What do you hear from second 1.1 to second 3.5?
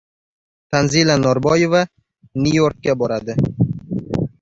Norboyeva Nyu-Yorkka boradi